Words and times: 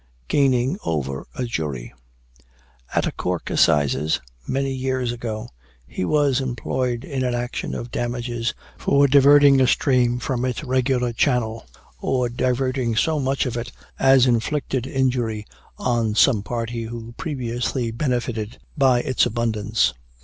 GAINING 0.29 0.79
OVER 0.83 1.27
A 1.35 1.43
JURY. 1.45 1.93
At 2.95 3.05
a 3.05 3.11
Cork 3.11 3.51
Assizes, 3.51 4.19
many 4.47 4.71
years 4.73 5.11
ago, 5.11 5.49
he 5.85 6.03
was 6.05 6.41
employed 6.41 7.03
in 7.03 7.23
an 7.23 7.35
action 7.35 7.75
of 7.75 7.91
damages, 7.91 8.55
for 8.79 9.07
diverting 9.07 9.61
a 9.61 9.67
stream 9.67 10.17
from 10.17 10.43
its 10.43 10.63
regular 10.63 11.13
channel, 11.13 11.67
or 11.99 12.29
diverting 12.29 12.95
so 12.95 13.19
much 13.19 13.45
of 13.45 13.55
it 13.55 13.71
as 13.99 14.25
inflicted 14.25 14.87
injury 14.87 15.45
on 15.77 16.15
some 16.15 16.41
party 16.41 16.85
who 16.85 17.11
previously 17.11 17.91
benefited 17.91 18.57
by 18.75 19.01
its 19.01 19.27
abundance. 19.27 19.93